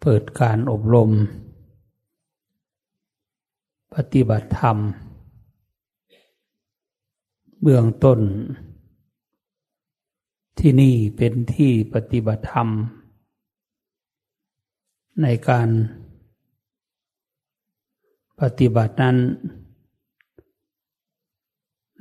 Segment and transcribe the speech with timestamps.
[0.00, 1.10] เปิดการอบรม
[3.94, 4.76] ปฏิบัติธรรม
[7.62, 8.20] เบื้องต้น
[10.58, 12.68] ที่นี่เป็นที่ปฏิบัติธรรม
[15.22, 15.68] ในการ
[18.40, 19.16] ปฏิบัตินั้น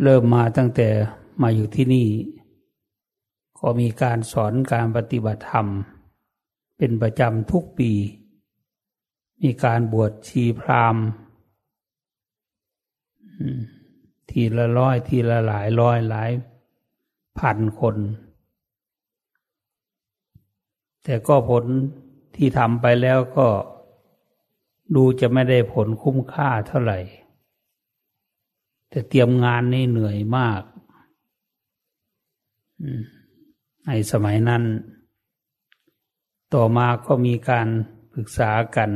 [0.02, 0.90] เริ่มมาตั้งแต่
[1.42, 2.08] มาอยู่ที่นี่
[3.60, 5.68] ก็มีการสอนการปฏิบัติธรรม
[6.78, 7.92] เป็นประจำทุกปี
[9.42, 10.98] มีการบวชชีพราม
[14.30, 16.32] ทีละร้อยทีละหลายร้อยหลาย
[17.40, 17.98] พันคน
[21.04, 21.66] แต่ก็ผล
[22.36, 23.48] ที่ทำไปแล้วก็
[24.96, 27.00] ดูจะไม่ได้ผลคุ้มค่าเท่าไหร่
[28.90, 30.62] แต่เตรียมงานนี่เหนื่อยมาก
[33.86, 34.64] ในสมัยนั้น
[36.54, 37.68] ต่อมาก็มีการ
[38.14, 38.92] ปรึกษากัน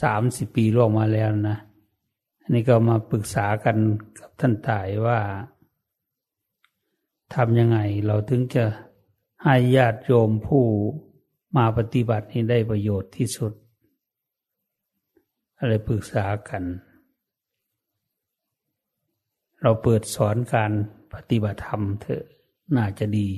[0.00, 1.56] สามสิบปีล่วงมาแล้วนะ
[2.40, 3.76] อันนี้ก็มาปรึกษากัน
[4.18, 5.20] กับท่านตายว่า
[7.34, 8.64] ทำยังไงเราถึงจะ
[9.42, 10.64] ให้ญาติโยมผู้
[11.56, 13.52] มาปฏิบัติให้ได้ประโยชน์ที่สุด
[15.58, 16.62] อะไรปรึกษากัน
[19.60, 20.72] เราเปิดสอนการ
[21.12, 22.24] ปฏิบัติธรรมเถอะ
[22.76, 23.28] น่าจะดี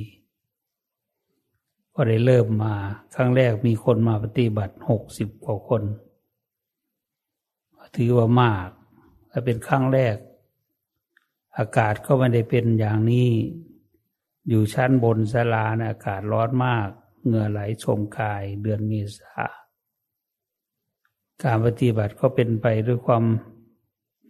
[2.00, 2.74] ก็ได้เริ่มมา
[3.14, 5.82] ครั้งแรกมีคนมาปฏิบัติหกสิบกว่าคน
[7.96, 8.68] ถือว่ามาก
[9.28, 10.16] และเป็นครั้งแรก
[11.58, 13.30] อากาศก็ไม่ได้เป็นอย่างนี้
[14.48, 16.88] อยู่ชั้นบนศาลานะอากาศร้อนมาก
[17.24, 19.32] เหงื่อไหลชมกายเดือนเมษา
[21.42, 23.24] การปฏิบัติก็เป็นไปด้วยความ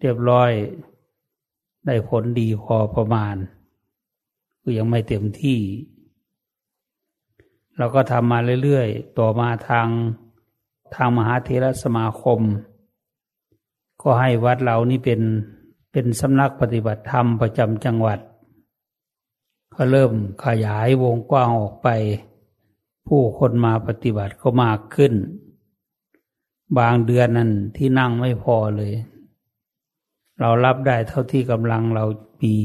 [0.01, 0.51] เรียบร้อย
[1.87, 3.37] ได้ผลดีพอประมาณ
[4.63, 5.61] ก็ยังไม่เต็มที่
[7.79, 9.89] เราก็ทำมาเรื่อยๆ ต่อมาทาง
[10.95, 12.41] ทางมหาเทรสมาคม
[14.03, 15.21] ก็ให้วัดเรานี่เป็น
[15.93, 18.19] เป็นสำนักปฏิบัติธรรมประจำจังหวัด
[19.75, 20.13] ก็เริ่ม
[20.45, 21.89] ขยายวงกว้างออกไป
[23.07, 25.13] ผู้คนมาปฏิบัติก็มากขึ้น
[26.79, 28.93] บางเดือนนั้นที่นั่งไม่พอเลย
[30.41, 32.05] เรารับได้เท่าที่กำลังเรา
[32.43, 32.57] มี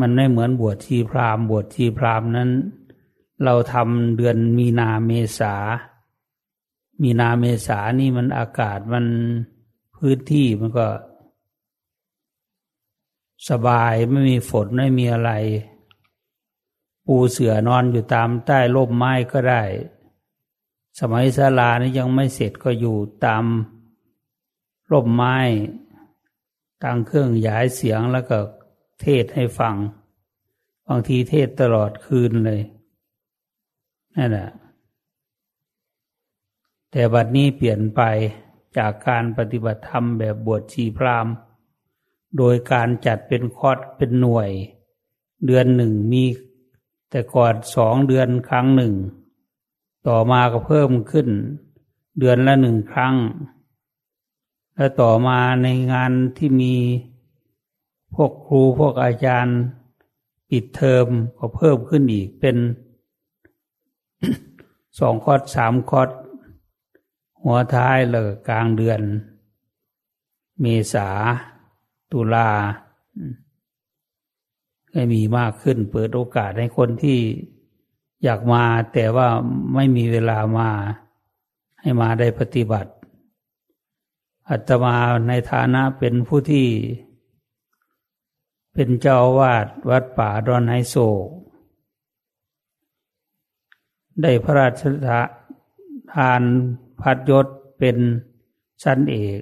[0.00, 2.50] มันไม่เหมือนบวชชีพรามบวชชีพรามนั้น
[3.44, 5.54] เราทำเดือนมีนาเมษา
[7.02, 9.04] มีนาเมษานี่มันอากาศมัน
[9.96, 10.86] พื้นที่มันก็
[13.48, 15.32] สบายไม่มีฝนไม่มีอะไร
[17.06, 19.62] ปูเสือนอนอยู่ตามใต้ร่มไม้ก็ได้
[21.00, 23.44] สมัยศาลานี่ยังไม่เสร็จก็อยู่ตาม
[24.90, 25.36] ร่มไม้
[26.82, 28.38] ตั้งเครื่องย้ายเสียงแล้วก็
[29.00, 29.74] เทศให้ฟัง
[30.86, 32.60] บางทีเทศตลอดคืนเลย
[34.16, 34.50] นั่นแหละ
[36.90, 38.00] แต่บัดนี้เปลี่ยนไป
[38.76, 41.26] จากการปฏิบัติธรรมแบบบวชชีพราม
[42.38, 44.50] โดยการจัดเป็นคอร์สเป็นหน่วย
[45.46, 46.24] เดือนหนึ่งมี
[47.10, 48.94] แต่ก่อนสองเดือนครั้งหนึ่ง
[50.08, 51.28] ต่อมาก็เพิ่มขึ้น
[52.18, 53.14] เดือนละหนึ่งครั้ง
[54.76, 56.74] และต่อมาในงานที่มี
[58.14, 59.58] พวกครูพวกอาจารย์
[60.48, 61.06] ปิดเทอม
[61.38, 62.56] ก็เพิ่มขึ้นอีกเป็น
[64.98, 66.10] สองคอดสามคอด
[67.42, 69.00] หัวท้ายเลยกลางเดือน
[70.60, 71.08] เมษา
[72.12, 72.48] ตุลา
[74.92, 77.18] ให้มีมากขึ้น เปิดโอกาสให้คนที่
[78.24, 79.28] อยากมาแต่ว่า
[79.74, 80.70] ไม่มีเวลามา
[81.80, 82.92] ให้มาได้ปฏิบัติ
[84.50, 84.96] อัตมา
[85.28, 86.68] ในฐานะเป็นผู้ที่
[88.74, 90.96] เป็นเจ้าวาดวัดป่าดอนไฮโศ
[91.26, 91.28] ก
[94.20, 94.82] ได้พระราช
[96.14, 96.42] ทาน
[97.00, 97.46] พัดยศ
[97.78, 97.96] เป็น
[98.82, 99.40] ชั้นเอก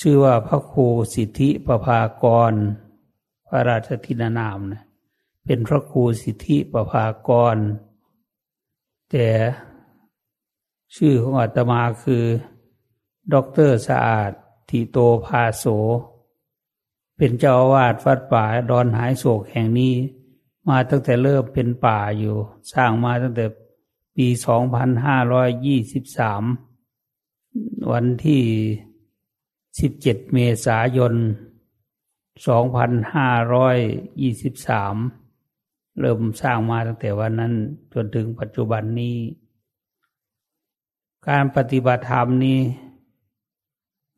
[0.00, 2.52] ชื่อว่าพระครูสิทธิประภากร
[3.48, 4.82] พระราชทินานามนะ
[5.44, 7.56] เป็นพระครูสิทธิประภากร
[9.10, 9.28] แต่
[10.96, 12.24] ชื่อของอาตมาคือ
[13.32, 14.30] ด็อกเตอร์สะอาด
[14.68, 15.64] ทิโตภาโส
[17.16, 19.94] เป็นเจ้าอาวาสวัดป่าดอนหายโศกแห่งนี้
[20.68, 22.34] มาตั้งแต่เริ่มเป็นป่าอยู่
[22.72, 23.46] สร้างมาตั้งแต่
[24.16, 26.42] ปีสองพันห้าร้อยยี่สิบสาม
[27.92, 28.42] วันที่
[29.80, 31.14] สิบเจ็ดเมษายน
[32.48, 33.76] สองพันห้าร้อย
[34.20, 34.96] ยี่สิบสาม
[36.00, 37.52] เริ่มสร้างมาตั้งแต่วันนั้น
[37.92, 39.16] จนถึงปัจจุบันนี้
[41.28, 42.60] การปฏิบัติธรรมนี้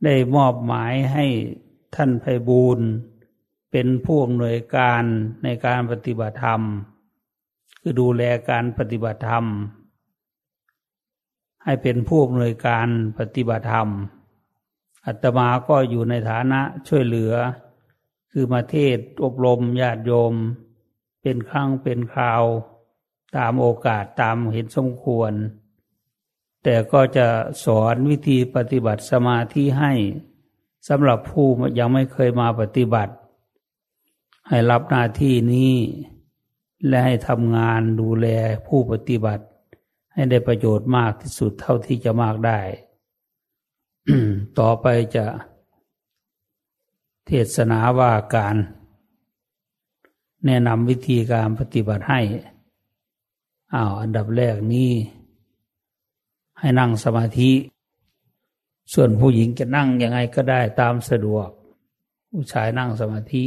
[0.04, 1.26] ได้มอบหมายให้
[1.94, 2.87] ท่านไพบูรณ์
[3.70, 5.02] เป็นผู้อำนวยการ
[5.44, 6.60] ในการปฏิบัติธรรม
[7.80, 9.44] คือดูแลการปฏิบัติธรรม
[11.64, 13.88] ให้เป็นผู้อำนวยการปฏิบัติธรรม
[15.06, 17.34] อาตมาก็อยู่ในฐานะช่วยเหลือ
[18.30, 20.34] คือมาเทศอบรมญาติโยม
[21.22, 22.42] เป็นครั้งเป็นคราว
[23.36, 25.32] ตามโอกาสตามเห็นสมควร
[26.62, 27.26] แต่ก็จะ
[27.64, 29.92] สอนวิธีปฏิบัติสมาธิให้
[30.88, 31.46] สำหรับผู้
[31.78, 33.12] ยังไม่เคยมาปฏิบัติ
[34.48, 35.75] ให้รับหน้าที่นี้
[36.88, 38.26] และให้ทำงานดูแล
[38.66, 39.44] ผู้ปฏิบัติ
[40.12, 42.60] ให้ได้ประโยชน์มากที่สุดเท่าที่จะมากได้
[44.58, 45.26] ต่อไปจะ
[47.26, 48.56] เทศนาว่าการ
[50.44, 52.20] แนะนำวิธีการปฏิบัติให้
[53.75, 54.93] อ้าวอันดับแรกนี้
[56.58, 57.50] ให้นั่งสมาธิ
[58.93, 61.48] ส่วนผู้หญิงจะนั่งยังไงก็ได้ตามสะดวก
[62.31, 63.44] ผู้ชายนั่งสมาธิ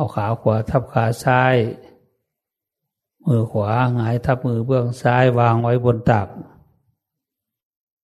[0.00, 1.56] เอาขาขวาทับขาซ้าย
[3.26, 6.28] มือขวาหงายทับมือเบื้องซ้ายวางไว้บนตัก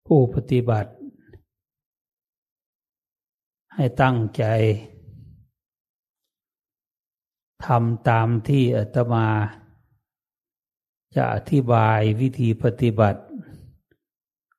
[0.06, 0.90] ผู้ปฏิบัติ
[3.74, 4.44] ให้ตั้งใจ
[7.64, 9.28] ทำตามที่อาตมา
[11.14, 13.20] จะอธิบายวิธีปฏิบัติ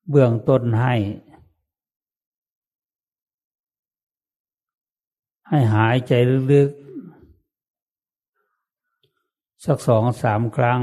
[0.09, 0.95] เบื้องต้นให้
[5.47, 6.13] ให้หายใจ
[6.53, 6.86] ลึกๆ
[9.69, 10.81] สักสองสามครั้ง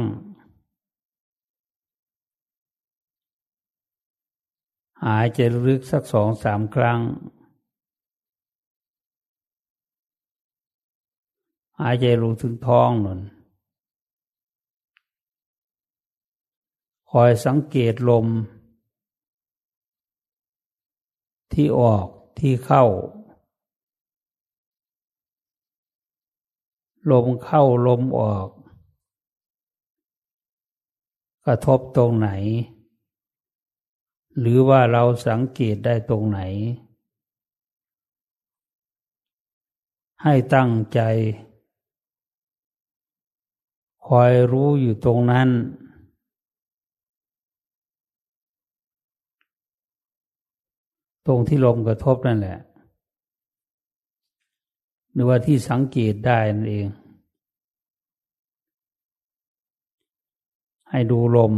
[5.05, 7.01] หายใจลึกสักสองสามครั้ง
[11.81, 13.21] หายใจลงถึงท้องนั่น
[17.11, 18.27] คอยสังเกตลม
[21.53, 22.07] ที่ออก
[22.39, 22.85] ที่เข้า
[27.11, 28.49] ลมเข้าลมออก
[31.47, 32.31] กระทบตรงไหน
[34.39, 36.41] หรือว่าเราสังเกตได้ตรงไหน
[40.23, 41.01] ให้ตั้งใจ
[44.07, 45.49] คอยรู้อยู่ตรงนั้น
[51.27, 52.59] ตรงที่ลมกระทบนั่นแหละ
[55.13, 56.87] หรือว่าที่สังเกตได้นั่นเอง
[60.91, 61.55] ให้ดูลม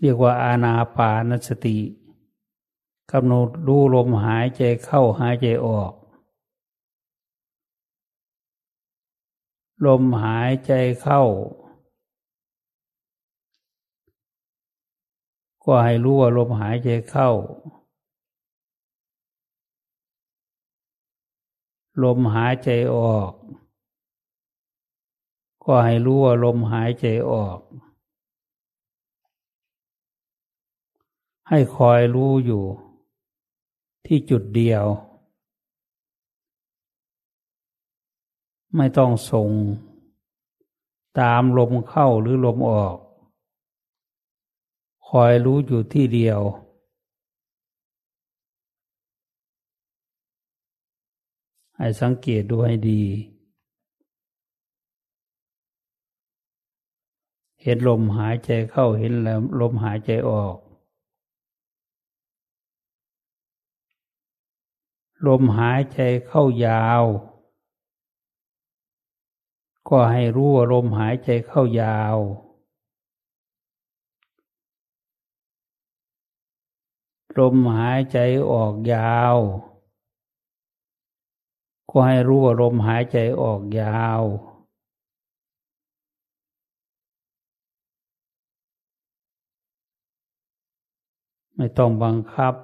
[0.00, 1.78] เรียกว่าอาณาปานสติ
[3.12, 5.92] กำหนดดูลมหายใจเข้าหายใจออก
[9.86, 11.22] ลมหายใจเข้า
[15.64, 17.30] ก็ให้รู้ว่าลมหายใจเข้า
[22.02, 23.32] ลมหายใจออก
[25.64, 27.58] ก็ให้รู้ว่าลมหายใจออก
[31.48, 32.64] ให้คอยรู้อยู่
[34.06, 34.84] ที่จุดเดียว
[38.76, 39.50] ไม่ต้องส่ง
[41.20, 42.96] ตามลมเข้าหรือลมออก
[45.08, 46.40] คอยรู้อยู่ที่เดียว
[51.76, 53.02] ให้สังเกตดูให้ดี
[57.62, 60.56] เห็นลมหายใจเข้าเห็นแล้วลมหายใจออก
[65.26, 67.04] ลมหายใจเข้ายาว
[69.88, 72.18] ก็ให้รู้ว่าลมหายใจเข้ายาว
[77.38, 78.18] ลมหายใจ
[78.50, 79.36] ออกยาว
[81.90, 84.22] ก็ให้รู้ว่าลมหายใจออกยาว
[91.56, 92.54] ไม่ต้องบังคับ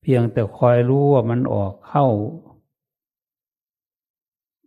[0.00, 2.06] เพียงแต่คอยรู้ว่ามันออกเข้า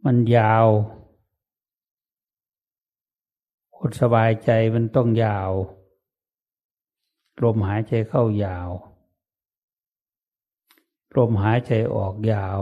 [0.05, 0.67] มันยาว
[3.77, 5.51] คนสบายใจมันต้องยาว
[7.43, 8.69] ลมหายใจเข้ายาว
[11.17, 12.59] ลมหายใจออกยาว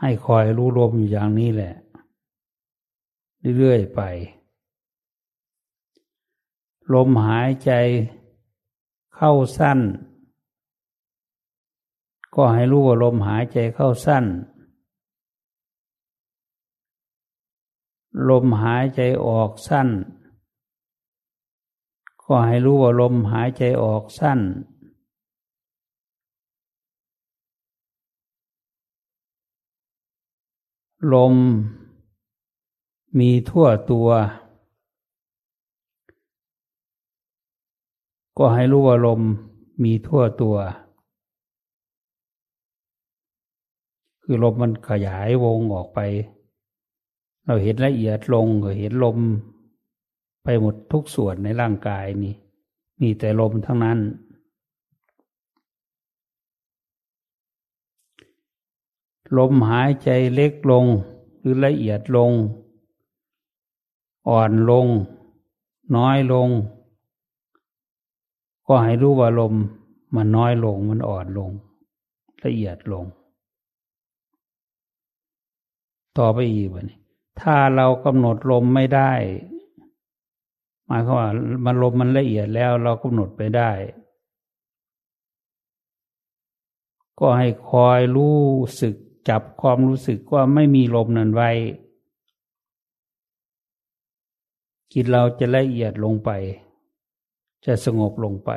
[0.00, 1.74] ให้คอยรู้ลมอยู่อย่างนี้แหละ
[3.58, 4.00] เรื่อยๆไป
[6.94, 7.70] ลมหายใจ
[9.14, 9.80] เข้าสั้น
[12.34, 14.24] ก็ให้รู้ว่าลมหายใจเข้าสั้น
[18.28, 19.88] ลมหายใจออกสั้น
[22.30, 24.40] ก็ก็ให้รู้ว่าลมหายใจออกสั้น
[31.12, 31.34] ลม
[33.18, 34.08] มีทั่วตัว
[38.38, 39.20] ก็ให้รู้ว่าลม
[39.84, 40.56] มีทั่วตัว
[44.22, 45.98] คือลมมันขยายวงออกไป
[47.44, 49.18] เราเห็นละเอียดลงก็เห็นลม
[50.42, 52.34] ไปหมดทุกส่วนในร่างกายนี่
[53.00, 53.98] มีแต่ลมทั้งนั้น
[59.38, 60.86] ลมหายใจเล็กลง
[61.38, 62.32] หรือละเอียดลง
[64.30, 64.86] อ่อนลง
[65.96, 66.48] น้อยลง
[68.66, 69.54] ก็ให้รู้ว่าลม
[70.14, 71.50] มันน้อยลงมันอ่อนลง
[72.44, 73.04] ละเอียดลง
[76.18, 76.98] ต่อไปอีกวันนี้
[77.40, 79.12] ถ้าเรากำหนดลมไม่ได้
[80.86, 81.28] หมายความว่า
[81.64, 83.70] มันลมมันละเอียดแล้วเรากำหนดไปได้
[87.20, 88.38] ก็ให้คอยรู้
[88.80, 88.94] สึก
[89.28, 91.50] จับความรู้สึกว่าไม่มีลมนั้นไว้
[94.92, 96.30] จิตเราจะละเอียดลงไป
[97.64, 98.50] จะสงบลงไป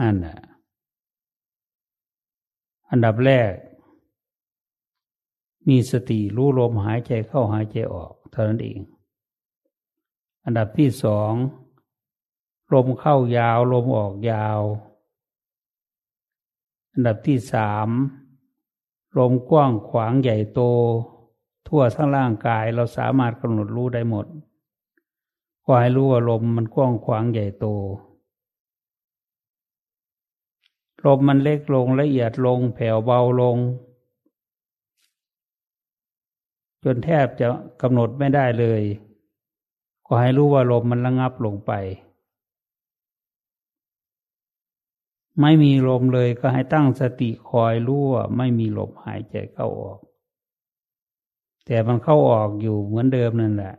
[0.00, 0.38] นั่นแหละ
[2.90, 3.52] อันดับแรก
[5.68, 8.80] มีสติรู้ลมหายใจเข้าหายใจออกเท่านั้นเอง
[10.44, 11.32] อันดับที่สอง
[12.72, 14.60] ลมเข้ายาว ลมออกยาว
[16.92, 17.88] อันดับที่สาม
[19.18, 20.60] ลมกว้างขวางใหญ่โต
[21.76, 24.26] ทั่วทั้งร่างกายเราสามารถกำหนดรู้ได้หมด
[25.64, 27.66] ก็ให้รู้ว่าลมมันกว้างขวางใหญ่โต
[31.06, 33.56] ลมมันเล็กลงละเอียดลงแผ่วเบาลง
[36.84, 37.46] จนแทบจะ
[37.82, 38.82] กำหนดไม่ได้เลย
[40.06, 41.72] ก็ให้รู้ว่าลมมันระงับลงไป
[45.40, 50.00] ไม่มีลมเลยก็ให้ตั้งสติคอยรู้ว่าไม่มีลมหายใจเข้าออก
[51.66, 53.74] แต่มันเข้าออกอยู่เหมือนเดิมนั่นแหละ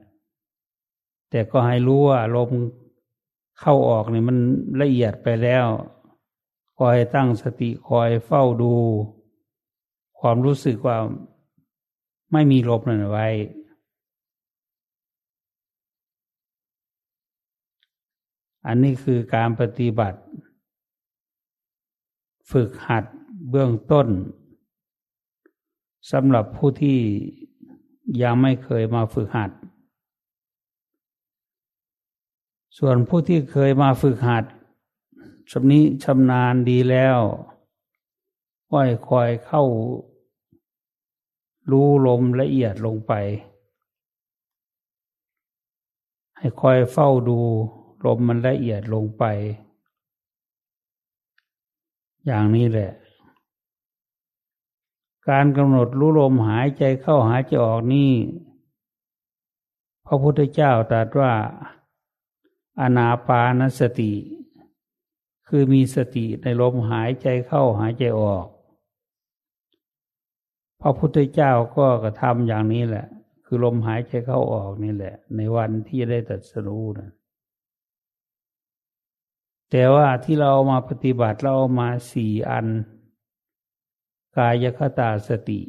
[1.30, 2.50] แต่ก็ให้รู้ว่าลม
[3.60, 4.38] เข้าออกนี่มัน
[4.82, 5.66] ละเอียดไปแล้ว
[6.78, 8.74] คอยตั้งสติคอยเฝ้าดู
[10.20, 10.98] ความรู้สึกว่า
[12.32, 13.28] ไม่มีลบนั่นไว้
[18.68, 20.20] อันนี้คือการปฏิบัติ
[22.52, 23.04] ฝึกหัด
[23.50, 24.08] เบื้องต้น
[26.12, 27.00] สำหรับผู้ที่
[28.22, 29.52] ยังไม่เคยมาฝึกหัด
[32.78, 34.46] ส่วนผู้ที่เคยมาฝึกหัด
[35.52, 37.20] ชำนี้ชำนาญดีแล้ว
[38.72, 39.64] ค่อยคอยเข้า
[41.72, 43.14] รู้ลมละเอียดลงไป
[46.38, 47.40] ให้คอยเฝ้าดู
[48.06, 49.24] ลมมันละเอียดลงไป
[52.26, 52.92] อย่างนี้แหละ
[55.30, 58.14] การกำหนดรู้ลมหายใจเข้าหายใจออกนี่
[60.06, 61.34] พระพุทธเจ้าตรัสว่า
[62.82, 64.14] อนาปานสติ
[65.48, 68.46] คือมีสติในลมหายใจเข้าหายใจออก
[70.82, 73.06] พระพุทธเจ้าก็กระทำอย่างนี้แหละ
[73.46, 77.10] คือลมหายใจเข้าออกนี่แหละ ในวันที่ได้ตัดสรู้นะ
[79.72, 82.68] แต่ว่าที่เรามาปฏิบัติเราเอามาสี่อัน
[84.38, 85.60] กายคตาสติ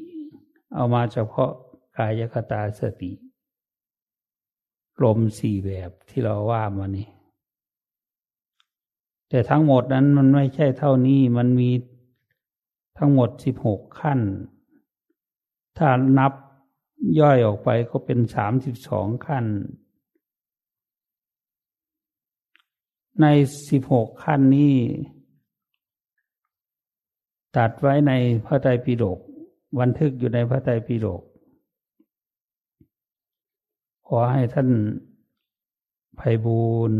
[0.74, 1.50] เอามาเฉพาะ
[1.96, 3.12] กายคตาสติ
[5.02, 7.08] ลมสี่แบบที่เราว่ามานี่
[9.28, 11.70] แต่ทั้งหมดนั้นมันไม่ใช่เท่านี้มันมี
[12.98, 14.20] ทั้งหมดสิบหกขั้น
[15.78, 16.32] ถ้านับ
[17.20, 19.46] ย่อยออกไปก็เป็นสามสิบสองขั้น
[23.20, 23.26] ใน
[23.70, 24.74] สิบหกขั้นนี้
[27.56, 28.12] ตัดไว้ใน
[28.46, 29.18] พระไตรปิฎก
[29.80, 31.22] บันทึกอยู่ในพระไตรปิฎก
[34.06, 34.68] ขอให้ท่าน
[36.16, 36.98] ไพบูรณ์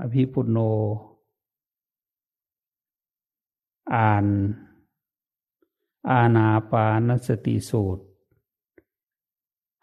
[0.00, 0.58] อภิปุโน
[3.94, 4.26] อ่าน
[6.10, 8.04] อาณาปานสติสูตร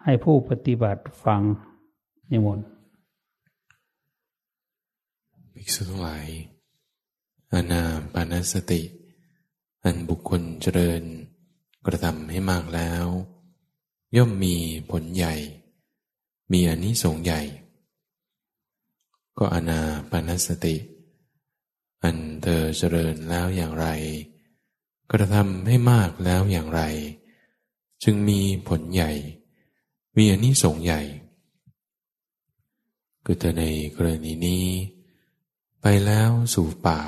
[0.03, 1.41] ให้ผู้ปฏิบัติฟัง
[2.32, 2.67] นิมนต์
[5.53, 6.25] ภิกษุทั้งหลาย
[7.51, 7.82] อาณา
[8.13, 8.82] ปานสติ
[9.83, 11.03] อันบุคคลเจริญ
[11.85, 13.05] กระทำให้มากแล้ว
[14.15, 14.55] ย่อมมี
[14.91, 15.35] ผลใหญ่
[16.51, 17.41] มีอนิสงส์ใหญ่
[19.37, 20.75] ก็อาณาปานสติ
[22.03, 23.87] อันเธอเจริญแล้วอย่างไร
[25.11, 26.81] กระทำให้มากแล้วอย่างไร
[28.03, 29.11] จึงมีผลใหญ่
[30.17, 31.01] มีอนิสงส์ใหญ่
[33.23, 34.65] คือเธอในกรณีนี้
[35.81, 37.01] ไปแล้วสู่ป่า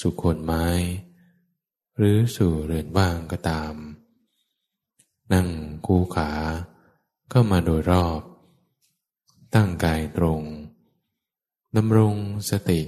[0.00, 0.66] สู่โคนไม้
[1.98, 3.74] หรือสู่เรือนว่างก็ตาม
[5.32, 5.48] นั่ง
[5.86, 6.30] คู่ขา
[7.30, 8.20] เข้ามาโดยรอบ
[9.54, 10.42] ตั้งกายตรง
[11.76, 12.16] ดำรง
[12.50, 12.80] สติ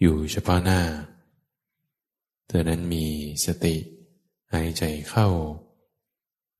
[0.00, 0.80] อยู่เฉพาะหน้า
[2.46, 3.06] เธอนั้นมี
[3.44, 3.76] สติ
[4.52, 5.28] หายใจเข้า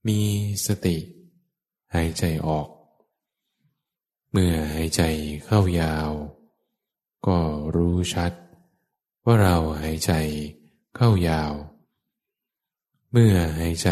[0.08, 0.20] มี
[0.66, 0.96] สติ
[1.94, 2.68] หายใจออก
[4.30, 5.02] เมื่อหายใจ
[5.46, 6.10] เข้ายาว
[7.26, 7.38] ก็
[7.74, 8.32] รู้ชัด
[9.24, 10.12] ว่าเราหายใจ
[11.00, 11.52] เข้ายาว
[13.12, 13.88] เมื่อหายใจ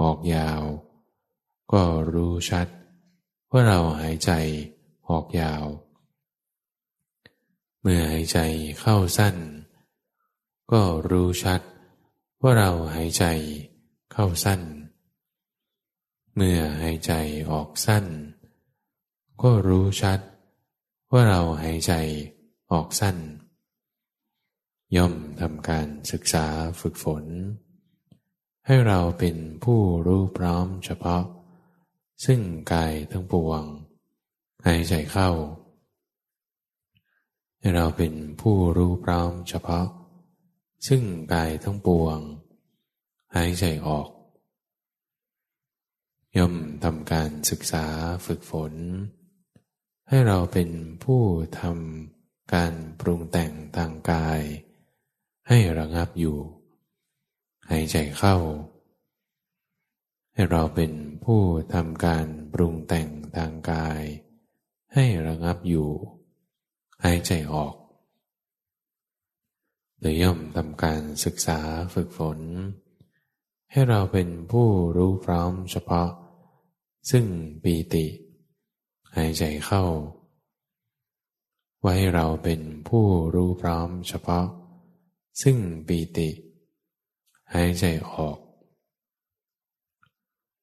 [0.00, 0.60] ออกยาว
[1.72, 2.68] ก็รู้ชัด
[3.50, 4.30] ว่าเราหายใจ
[5.08, 5.64] ออกยาว
[7.80, 8.38] เมื่อหายใจ
[8.80, 9.36] เข้าสั้น
[10.72, 11.60] ก็รู้ชัด
[12.42, 13.24] ว่าเราหายใจ
[14.12, 14.60] เข้าสั้น
[16.34, 17.12] เมื่อหายใจ
[17.50, 18.04] ออกสั้น
[19.42, 20.20] ก็รู้ชัด
[21.12, 21.92] ว่าเราหายใจ
[22.72, 23.16] ออกสั้น
[24.96, 26.46] ย่อมทำการศึกษา
[26.80, 27.24] ฝึกฝน
[28.66, 31.22] ให้เราเป็นผู้รู้พร้อมเฉพาะ
[32.24, 32.40] ซึ่ง
[32.72, 33.62] กายทั้งปวง
[34.66, 35.30] หายใจเข้า
[37.58, 39.86] ให้เราเป็นผู้รู้พร้อมเฉพาะ
[40.88, 42.18] ซึ่งกายทั้งปวง
[43.34, 44.08] หายใจออก
[46.36, 47.86] ย่อมทำการศึกษา
[48.26, 48.72] ฝึกฝน
[50.08, 50.70] ให้เราเป็น
[51.04, 51.22] ผู้
[51.60, 54.42] ทำการปรุงแต่งทางกาย
[55.48, 56.38] ให้ระงับอยู่
[57.70, 58.36] หายใจเข้า
[60.32, 60.92] ให้เราเป็น
[61.24, 61.40] ผู้
[61.74, 64.02] ทำการปรุงแต่งทางกาย
[64.94, 65.88] ให้ระงับอยู่
[67.04, 67.74] หายใจออก
[70.00, 71.60] โดยย่อมทำการศึกษา
[71.94, 72.38] ฝึกฝน
[73.70, 76.10] ให้เราเป็นผู้รู้พร้อมเฉพาะ
[77.10, 77.24] ซึ่ง
[77.62, 78.06] ปีติ
[79.16, 79.84] หายใจเข้า
[81.82, 84.46] ไว้เราเป็นผู้รู้พร้อมเฉพาะ
[85.42, 86.28] ซึ่งปีติ
[87.54, 88.38] หายใจออก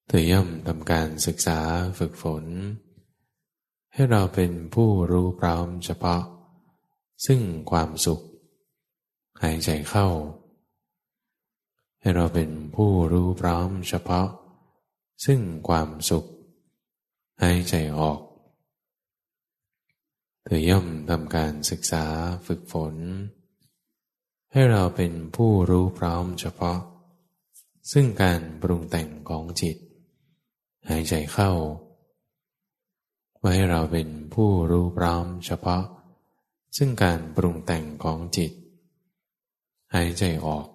[0.08, 1.60] เธอย่อมทำการศึกษา
[2.00, 2.46] ฝึกฝน
[3.93, 6.24] ให้เราเป็นผู้รู้พร้อมเฉพาะ
[7.26, 7.41] ซึ่ง
[7.72, 8.22] ความสุข
[9.43, 10.08] หายใจเข้า
[12.02, 14.28] ให้เราเป็นผู้รู้พร้อมเฉพาะ
[15.26, 16.26] ซึ่งความสุข
[17.41, 18.20] หายใจออก
[20.43, 22.06] เธอย่อมทำการศึกษา
[22.48, 22.96] ฝึกฝน
[24.54, 26.80] ให้เราเป็นผู้รู้พร้อมเฉพาะ
[27.92, 29.78] ซึ่งการปรุงแต่งของจิต
[30.90, 31.52] หายใจเข้า
[33.40, 35.84] ไว้ให้เราเป็นผู้รู้พร้อมเฉพาะ
[36.78, 38.52] ซึ่งการปรุงแต่งของจิต
[39.94, 40.68] หายใจออก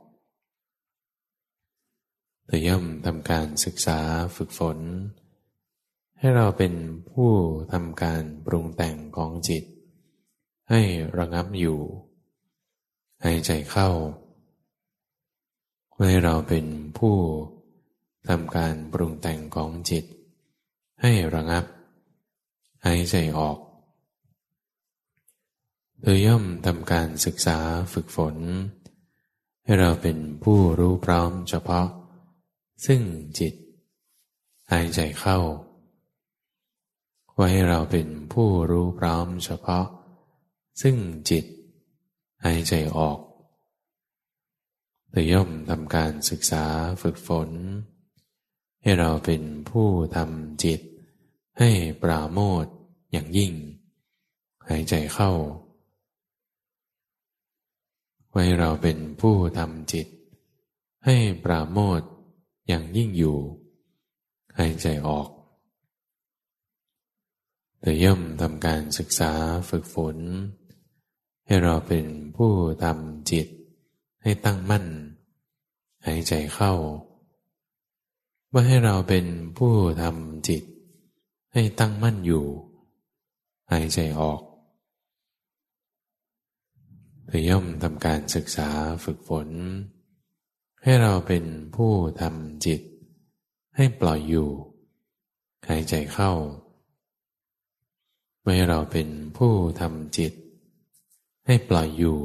[2.47, 3.99] เธอย่อมทำการศึกษา
[4.37, 4.79] ฝึกฝน
[6.19, 6.75] ให้เราเป็น
[7.11, 7.31] ผู้
[7.73, 9.65] ทำการปรุงแต่งของจิต
[10.71, 10.81] ให้
[11.19, 11.79] ระงับอยู่
[13.25, 13.91] หายใจเข้า
[16.09, 16.67] ให้เราเป็น
[16.99, 17.17] ผู้
[18.29, 20.05] ทำการปรุงแต่งของจิต
[21.03, 21.65] ให้ระงับ
[22.85, 23.59] หายใจออก
[26.01, 27.59] โดยย่อมทำการศึกษา
[27.93, 28.37] ฝึกฝน
[29.65, 31.87] ให้เราเป็นผู้รู้พร้อมเฉพาะ
[32.87, 33.03] ซึ่ง
[33.39, 33.55] จิต
[34.71, 35.39] หายใจเข้า
[37.35, 39.87] ไว้ให้เราเป็นผู้รู้พร้อมเฉพาะ
[40.83, 40.97] ซึ่ง
[41.31, 41.45] จิต
[42.45, 43.19] หายใจออก
[45.11, 46.65] โดยย่อมทำการศึกษา
[47.03, 47.51] ฝึกฝน
[48.83, 50.81] ให้เราเป็นผู้ทำจิต
[51.59, 51.71] ให้
[52.03, 52.67] ปราโมท
[53.13, 53.53] อย่างยิ่ง
[54.69, 55.33] หายใจเข้า
[58.31, 60.07] ไว้เราเป็นผู้ทำจิต
[61.05, 62.03] ให้ปราโมท
[62.69, 63.39] อย่างยิ่งอยู่
[64.59, 65.29] หายใจออก
[67.81, 69.33] แต่ย่อมทำการศึกษา
[69.69, 70.17] ฝึกฝน
[71.47, 72.53] ให้เราเป็นผู้
[72.83, 73.47] ทำจิต
[74.23, 74.87] ให้ตั้งมั่น
[76.07, 76.73] หายใจเข้า
[78.53, 79.27] ว่าให้เราเป็น
[79.59, 80.63] ผู้ทำจิต
[81.53, 82.45] ให้ตั้งมั่นอยู่
[83.73, 84.41] หายใจออก
[87.27, 88.69] แต่ย่อมทำการศึกษา
[89.05, 89.49] ฝึกฝน
[90.83, 91.45] ให้เราเป็น
[91.77, 92.81] ผู้ทำจิต
[93.77, 94.49] ให้ปล่อยอยู่
[95.69, 96.33] หายใจเข้า
[98.43, 100.33] ให้เราเป็นผู้ทำจิต
[101.47, 102.19] ให้ปล่อยอยู่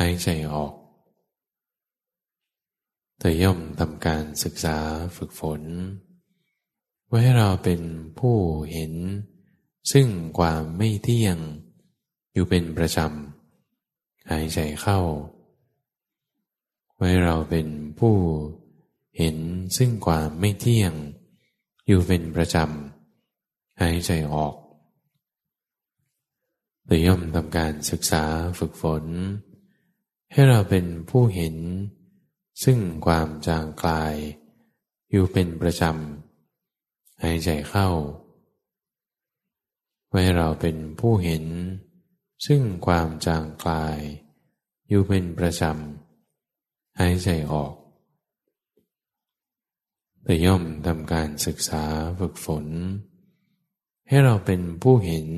[0.00, 0.74] หายใจออก
[3.18, 4.76] เธอย่อมทำการศึกษา
[5.16, 5.62] ฝึกฝน
[7.08, 7.80] ไว้ให้เราเป็น
[8.18, 8.36] ผู้
[8.72, 8.94] เห็น
[9.92, 11.36] ซึ่งความไม่เที่ยง
[12.32, 15.00] อยู่เป็นประจำ หายใจเข้า
[16.96, 18.16] ไว้เราเป็นผู้
[19.18, 19.36] เห็น
[19.76, 20.92] ซึ่งความไม่เที่ยง
[21.86, 24.54] อยู่เป็นประจำ หายใจออก
[26.86, 28.24] โดยย่อมทำการศึกษา
[28.58, 29.04] ฝึกฝน
[30.32, 31.56] ให้เราเป็นผู้เห็น
[32.64, 34.14] ซึ่งความจางคลาย
[35.10, 37.88] อยู่เป็นประจำหายใจเข้า
[40.10, 41.44] ไว้เราเป็นผู้เห็น
[42.46, 43.98] ซึ่งความจางคลาย
[44.88, 47.74] อยู่เป็นประจำหายใจออก
[50.22, 51.84] แต่ย่อมทำการศึกษา
[52.18, 52.66] ฝึกฝน
[54.08, 55.28] ให้เราเป็นผู้เห็น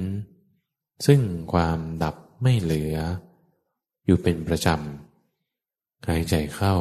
[1.06, 1.20] ซึ่ง
[1.52, 2.96] ความดับไม่เหลือ
[4.04, 6.76] อยู่เป็นประจำหายใจเข้า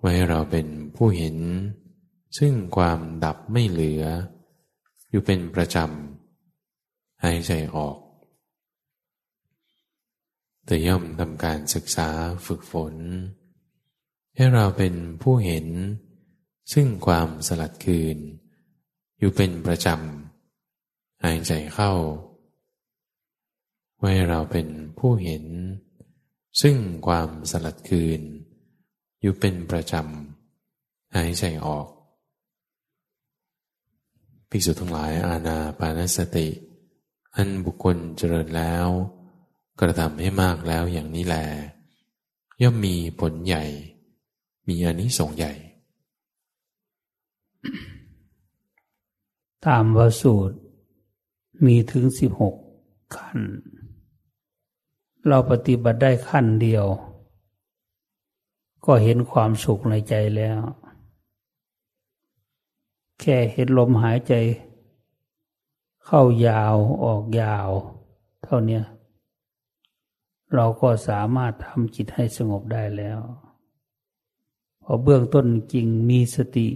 [0.00, 1.36] ไว้เราเป็นผู้เห็น
[2.38, 4.02] ซึ่งความดับไม่เหลือ
[5.10, 7.98] อยู่เป็นประจำหายใจออก
[10.66, 12.08] แต่ย่อมทำการศึกษา
[12.46, 12.94] ฝึกฝน
[14.34, 15.66] ให้เราเป็นผู้เห็น
[16.72, 18.18] ซึ่งความสลัดคืน
[19.18, 20.23] อยู่เป็นประจำ
[21.24, 21.92] หายใจเข้า
[23.98, 25.44] ไว้เราเป็นผู้เห็น
[26.62, 28.20] ซึ่งความสลัดคืน
[29.20, 31.86] อยู่เป็นประจำ หายใจออก
[34.50, 36.48] ภิกษุทั้งหลายอาณาปานสติ
[37.36, 38.86] อันบุคคลเจริญแล้ว
[39.80, 41.36] กระทำให้มากแล้วอย่างนี้แล
[42.62, 43.64] ย่อมมีผลใหญ่
[44.68, 45.52] มีอนิสงส์ใหญ่
[49.66, 50.56] ตามวสูตร
[51.64, 52.54] มีถึงสิบหก
[53.16, 53.40] ขั้น
[55.28, 56.86] เราปฏิบัติได้ขั้นเดียว
[58.84, 60.58] ก็เห็นความสุขในใจแล้ว
[63.20, 64.34] แค่เห็นลมหายใจ
[66.04, 67.68] เข้ายาวออกยาว
[68.44, 68.80] เท่านี้
[70.54, 73.20] เราก็สามารถทำจิตให้สงบได้แล้ว
[74.82, 76.68] พอเบื้องต้นจริงมีสติ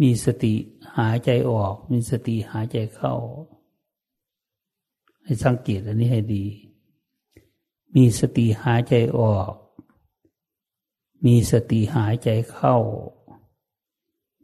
[0.00, 0.54] มีสติ
[0.96, 3.14] หายใจออก มีสติหายใจเข้า
[5.24, 6.44] ให้สังเกตอันนี้ให้ดี
[7.94, 9.52] มีสติหายใจออก
[11.24, 12.76] มีสติหายใจเข้า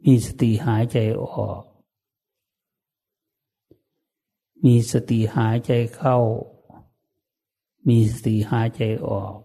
[0.05, 1.61] มีสติหายใจออก
[4.65, 6.17] มีสติหายใจเข้า
[7.87, 9.35] มีสติหายใจออก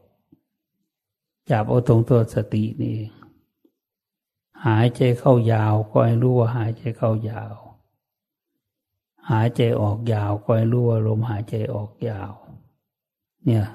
[1.50, 2.96] จับเอาตรงตัวสตินี่
[4.66, 7.54] หายใจเข้ายาวก็ให้รู้ว่าหายใจเข้ายาว
[9.30, 12.32] หายใจออกยาวก็ให้รู้ว่าลมหายใจออกยาว
[13.44, 13.66] เนี่ย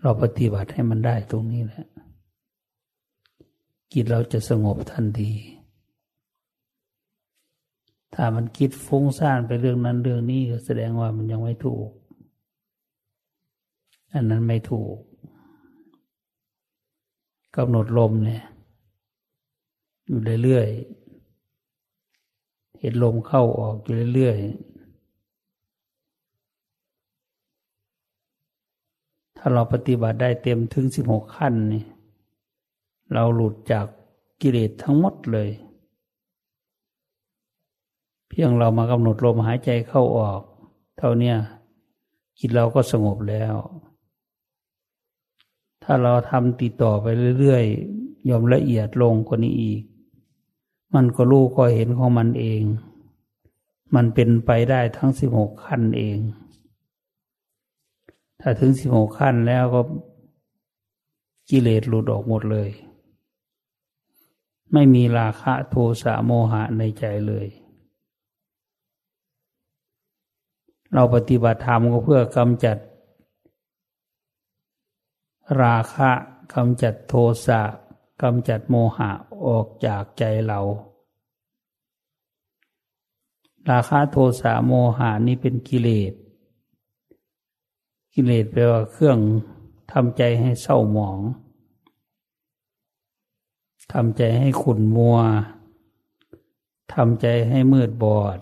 [0.00, 1.86] เราปฏิบัติให้มันได้ตรงนี้แหละ
[3.92, 5.32] จิตเราจะสงบทันที
[8.14, 11.88] ถ้ามันคิดฟุ้งซ่านไปเรื่องนั้นเรื่องนี้ก็แสดงว่ามันยังไม่ถูก
[14.12, 14.96] อันนั้นไม่ถูก
[17.56, 18.44] กำหนดลมเนี่ย
[20.06, 24.80] อยู่เรื่อยๆเห็นลมเข้าออกอยู่เรื่อยๆ
[29.36, 31.84] ถ้าเราปฏิบัติได้เต็มถึงสิบหกขั้นนี่
[33.12, 33.86] เราหลุดจาก
[34.40, 35.50] กิเลสทั้งหมดเลย
[38.28, 40.40] เพียงเรามากำหนดลมหายใจเข้าออก
[40.98, 41.34] เท่านี้
[42.38, 43.54] จิตเราก็สงบแล้ว
[45.92, 47.06] ถ้าเราทำติดต่อไป
[47.38, 49.82] เรื่อยๆยอมละเอียดลงกว่านี้อีก
[50.94, 52.62] มันก็รู้ก็เห็นของมันเอง
[53.94, 56.18] มันเป็นไปได้ทั้งสิบหกขั้นเอง
[58.40, 59.80] ถ้าถึงสิบหกขั้นแล้วก็
[61.50, 62.68] กิเลสหลุดออกหมดเลย
[64.72, 67.46] ไม่มีราคะโทสะโมหะในใจเลย
[70.94, 72.76] เราปฏิบัติธรรมก็เพื่อกำจัด
[75.58, 76.10] ราคะ
[76.54, 77.14] กำจัดโท
[77.46, 77.62] สะ
[78.22, 79.10] กำจัดโมหะ
[79.46, 80.60] ออกจากใจเรา
[83.70, 86.12] ราคะโทสะโมหะนี่เป็นกิเลส
[88.14, 89.18] กิเลสแปลว่าเครื่อง
[89.92, 91.18] ทำใจให้เศร้าหมอง
[93.92, 95.18] ทำใจให้ขุ่นมัว
[96.94, 98.38] ทำใจให้มืดบอด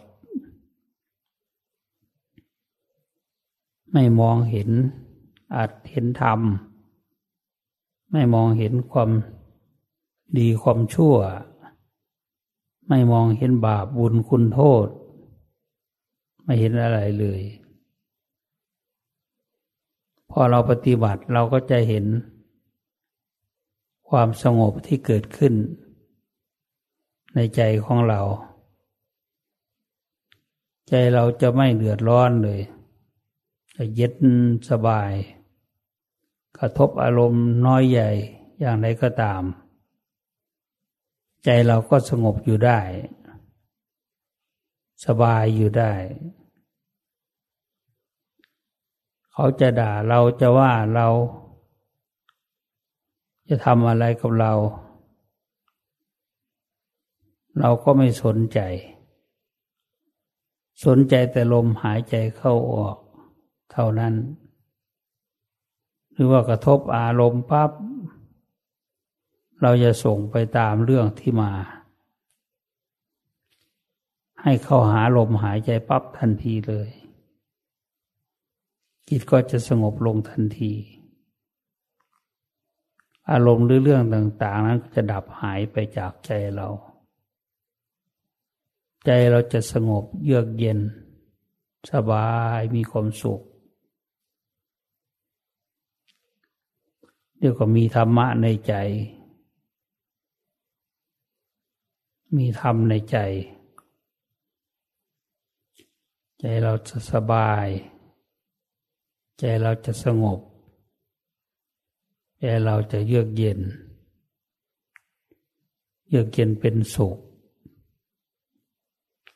[3.93, 4.71] ไม่มองเห็น
[5.55, 6.41] อาจเห็นธรรม
[8.13, 9.11] ไม่มองเห็นความ
[10.39, 11.17] ดีความชั่ว
[12.89, 14.89] ไม่มองเห็นบาปบุญคุณโทษ
[16.45, 17.43] ไม่เห็นอะไรเลย
[20.31, 22.05] พอเราปฏิบัติเราก็จะเห็น
[24.09, 25.55] ความสงบที่เกิดขึ้น
[27.35, 28.21] ในใจของเรา
[30.89, 32.61] ใจเราจะไม่เดือดร้อนเลย
[33.77, 34.17] จะเย็น
[34.71, 35.13] สบาย
[36.57, 38.11] กระทบอารมณ์น้อยใหญ่
[38.61, 39.43] อย่างไรก็ตาม
[41.45, 42.79] ใจเราก็สงบอยู่ได้
[45.07, 45.93] สบายอยู่ได้
[49.33, 51.09] เขาจะด่าเราจะว่าเรา
[53.49, 54.53] จะทำอะไรกับเรา
[57.59, 58.61] เราก็ไม่สนใจ
[60.85, 62.97] สนใจแต่ลมหายใจเข้าออก
[63.73, 64.15] เท่านั้น
[66.21, 67.71] รือว่ากระทบอารมณ์ปับ๊บ
[69.63, 71.51] เราจะส่งไปตามเรื่องที่มา
[74.43, 76.89] ให้เข้าหาลมหายใจปั๊บทันทีเลย
[79.09, 80.73] จิตก็จะสงบลงทันที
[83.31, 86.69] อารมณ์หรือเรื่องต่าง ๆ นั้นจะดับหายไปจากใจเรา
[89.05, 90.81] ใจเราจะสงบเยือกเย็น
[91.93, 92.29] สบา
[92.59, 93.41] ยมีความสุข
[97.39, 98.75] เดี๋ยวก็มีธรรมะในใจ
[102.37, 103.19] มีธรรมในใจ
[106.41, 107.67] ใจเราจะสบาย
[109.39, 110.41] ใจเราจะสงบ
[112.39, 113.61] ใจเราจะเยือกเย็น
[116.09, 117.19] เยือกเย็นเป็นสุข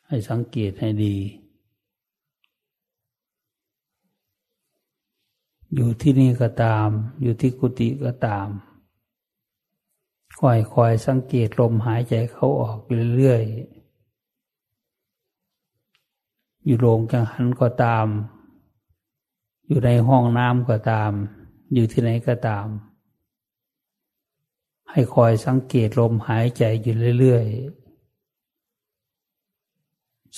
[0.06, 1.16] ให้สังเกตให้ดี
[5.74, 6.88] อยู่ที่นี่ก็ตาม
[7.22, 8.48] อยู่ที่กุฏิก็ตาม
[10.38, 12.78] คอยคอยสังเกตลมหายใจเขาออก
[13.16, 13.52] เรื่อยๆ
[16.64, 18.06] อยู่โรงจังหันก็ตาม
[19.66, 21.10] อยู่ในห้องน้ำก็ตาม
[21.74, 22.66] อยู่ที่ไหนก็ตาม
[24.90, 27.82] ให้คอยสังเกตลมหายใจอยู่เรื่อยๆ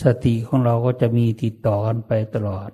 [0.01, 2.70] สติของเราก็จะมีติดต่อกันไปตลอด